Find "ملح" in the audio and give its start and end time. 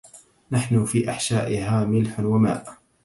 1.85-2.19